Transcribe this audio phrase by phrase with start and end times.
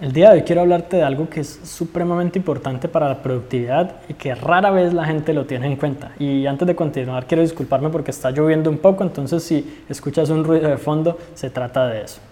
[0.00, 3.96] El día de hoy quiero hablarte de algo que es supremamente importante para la productividad
[4.08, 6.12] y que rara vez la gente lo tiene en cuenta.
[6.18, 10.42] Y antes de continuar quiero disculparme porque está lloviendo un poco, entonces si escuchas un
[10.42, 12.29] ruido de fondo se trata de eso.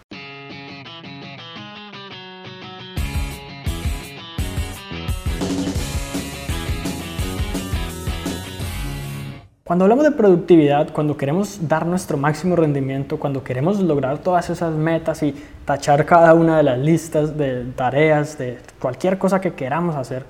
[9.69, 14.73] Cuando hablamos de productividad, cuando queremos dar nuestro máximo rendimiento, cuando queremos lograr todas esas
[14.73, 15.35] metas y
[15.67, 20.25] tachar cada una de las listas de tareas, de cualquier cosa que queramos hacer,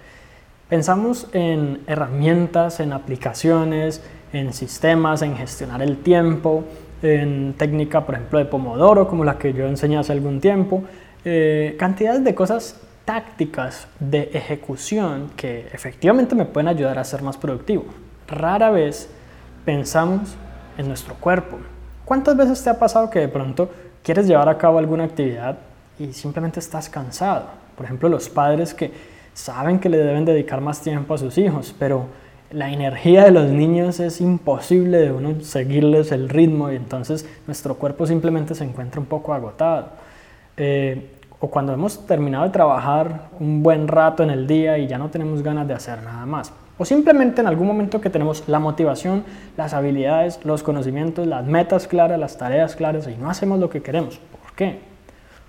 [0.69, 6.65] pensamos en herramientas, en aplicaciones, en sistemas, en gestionar el tiempo,
[7.01, 10.83] en técnica, por ejemplo, de Pomodoro, como la que yo enseñé hace algún tiempo,
[11.25, 17.37] eh, cantidades de cosas tácticas de ejecución que efectivamente me pueden ayudar a ser más
[17.37, 17.85] productivo.
[18.27, 19.09] Rara vez
[19.69, 20.35] pensamos
[20.79, 21.59] en nuestro cuerpo.
[22.07, 23.69] ¿Cuántas veces te ha pasado que de pronto
[24.03, 25.59] quieres llevar a cabo alguna actividad
[25.99, 27.45] y simplemente estás cansado?
[27.77, 28.91] Por ejemplo, los padres que
[29.35, 32.07] saben que le deben dedicar más tiempo a sus hijos, pero
[32.51, 37.75] la energía de los niños es imposible de uno seguirles el ritmo y entonces nuestro
[37.75, 39.89] cuerpo simplemente se encuentra un poco agotado.
[40.57, 44.97] Eh, o cuando hemos terminado de trabajar un buen rato en el día y ya
[44.97, 46.55] no tenemos ganas de hacer nada más.
[46.79, 49.25] O simplemente en algún momento que tenemos la motivación,
[49.57, 53.83] las habilidades, los conocimientos, las metas claras, las tareas claras y no hacemos lo que
[53.83, 54.19] queremos.
[54.19, 54.79] ¿Por qué?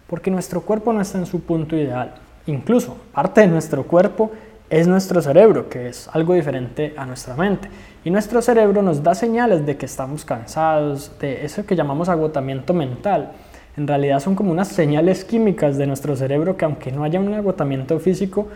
[0.07, 2.15] Porque nuestro cuerpo no está en su punto ideal.
[2.47, 4.31] Incluso parte de nuestro cuerpo
[4.71, 7.69] es nuestro cerebro, que es algo diferente a nuestra mente.
[8.03, 12.73] Y nuestro cerebro nos da señales de que estamos cansados, de eso que llamamos agotamiento
[12.73, 13.33] mental.
[13.77, 17.33] En realidad son como unas señales químicas de nuestro cerebro que aunque no haya un
[17.35, 18.47] agotamiento físico,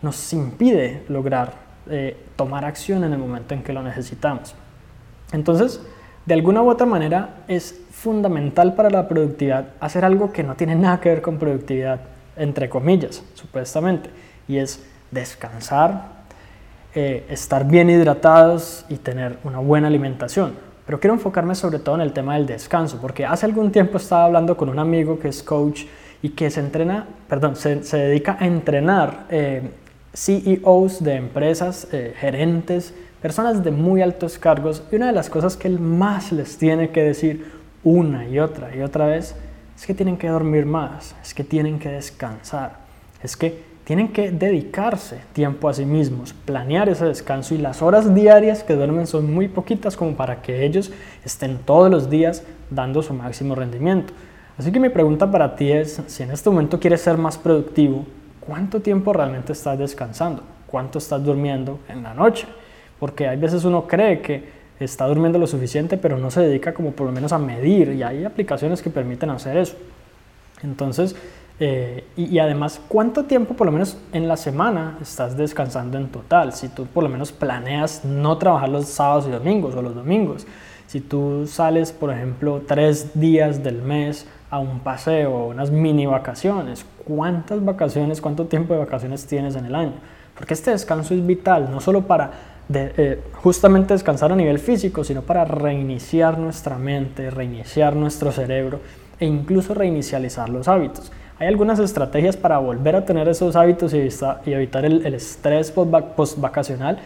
[0.00, 1.52] nos impide lograr
[1.90, 4.54] eh, tomar acción en el momento en que lo necesitamos.
[5.32, 5.80] Entonces,
[6.26, 10.74] de alguna u otra manera, es fundamental para la productividad hacer algo que no tiene
[10.74, 12.00] nada que ver con productividad,
[12.36, 14.08] entre comillas, supuestamente,
[14.48, 16.12] y es descansar,
[16.94, 20.54] eh, estar bien hidratados y tener una buena alimentación.
[20.86, 24.24] Pero quiero enfocarme sobre todo en el tema del descanso, porque hace algún tiempo estaba
[24.24, 25.84] hablando con un amigo que es coach
[26.22, 29.70] y que se entrena, perdón, se, dedica a entrenar eh,
[30.14, 35.56] CEOs de empresas, eh, gerentes, personas de muy altos cargos, y una de las cosas
[35.56, 37.52] que él más les tiene que decir
[37.82, 39.34] una y otra y otra vez
[39.76, 42.76] es que tienen que dormir más, es que tienen que descansar,
[43.22, 48.14] es que tienen que dedicarse tiempo a sí mismos, planear ese descanso y las horas
[48.14, 50.90] diarias que duermen son muy poquitas como para que ellos
[51.24, 54.14] estén todos los días dando su máximo rendimiento.
[54.56, 58.06] Así que mi pregunta para ti es, si en este momento quieres ser más productivo,
[58.46, 62.46] cuánto tiempo realmente estás descansando, cuánto estás durmiendo en la noche,
[62.98, 66.92] porque hay veces uno cree que está durmiendo lo suficiente, pero no se dedica como
[66.92, 69.76] por lo menos a medir y hay aplicaciones que permiten hacer eso.
[70.62, 71.14] Entonces,
[71.60, 76.08] eh, y, y, además, ¿cuánto tiempo por lo menos en la semana estás descansando en
[76.08, 76.52] total?
[76.52, 80.46] Si tú por lo menos planeas no trabajar los sábados y domingos o los domingos,
[80.88, 86.84] si tú sales, por ejemplo, tres días del mes a un paseo, unas mini vacaciones,
[87.06, 89.94] ¿cuántas vacaciones, cuánto tiempo de vacaciones tienes en el año?
[90.36, 92.30] Porque este descanso es vital, no solo para
[92.72, 98.80] eh, justamente descansar a nivel físico, sino para reiniciar nuestra mente, reiniciar nuestro cerebro
[99.20, 101.12] e incluso reinicializar los hábitos.
[101.38, 104.08] Hay algunas estrategias para volver a tener esos hábitos y,
[104.50, 106.98] evitar el, el estrés post-vacacional,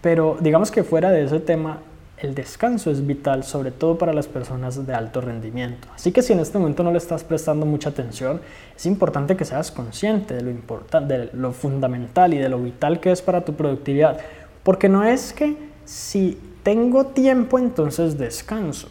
[0.00, 1.78] pero digamos que fuera de ese tema,
[2.22, 5.88] el descanso es vital, sobre todo para las personas de alto rendimiento.
[5.94, 8.40] Así que si en este momento no le estás prestando mucha atención,
[8.76, 13.00] es importante que seas consciente de lo, importante, de lo fundamental y de lo vital
[13.00, 14.20] que es para tu productividad.
[14.62, 18.88] Porque no es que si tengo tiempo, entonces descanso.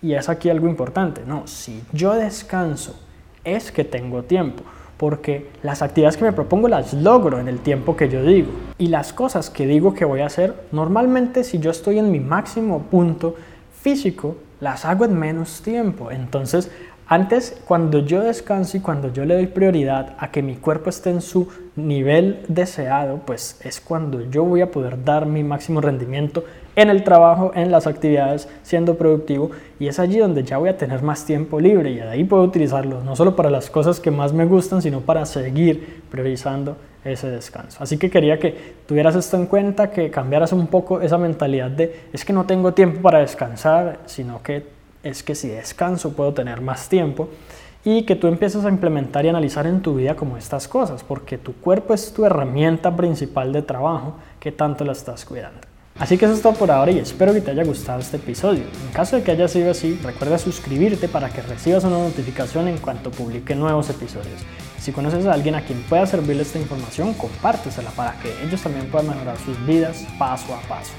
[0.00, 1.22] Y es aquí algo importante.
[1.26, 2.98] No, si yo descanso,
[3.44, 4.62] es que tengo tiempo
[5.00, 8.50] porque las actividades que me propongo las logro en el tiempo que yo digo.
[8.76, 12.20] Y las cosas que digo que voy a hacer, normalmente si yo estoy en mi
[12.20, 13.34] máximo punto
[13.80, 16.10] físico, las hago en menos tiempo.
[16.10, 16.70] Entonces,
[17.10, 21.10] antes, cuando yo descanso y cuando yo le doy prioridad a que mi cuerpo esté
[21.10, 26.44] en su nivel deseado, pues es cuando yo voy a poder dar mi máximo rendimiento
[26.76, 30.76] en el trabajo, en las actividades, siendo productivo y es allí donde ya voy a
[30.76, 34.12] tener más tiempo libre y de ahí puedo utilizarlo no solo para las cosas que
[34.12, 37.82] más me gustan, sino para seguir priorizando ese descanso.
[37.82, 38.54] Así que quería que
[38.86, 42.72] tuvieras esto en cuenta, que cambiaras un poco esa mentalidad de es que no tengo
[42.72, 47.28] tiempo para descansar, sino que es que si descanso puedo tener más tiempo
[47.84, 51.38] y que tú empieces a implementar y analizar en tu vida como estas cosas, porque
[51.38, 55.60] tu cuerpo es tu herramienta principal de trabajo que tanto la estás cuidando.
[55.98, 58.62] Así que eso es todo por ahora y espero que te haya gustado este episodio.
[58.62, 62.78] En caso de que haya sido así, recuerda suscribirte para que recibas una notificación en
[62.78, 64.40] cuanto publique nuevos episodios.
[64.78, 68.86] Si conoces a alguien a quien pueda servirle esta información, compártesela para que ellos también
[68.86, 70.92] puedan mejorar sus vidas paso a paso.